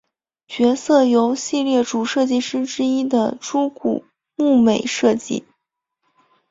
[0.47, 4.03] 角色由系列主设计师之一的猪股
[4.35, 5.45] 睦美设计。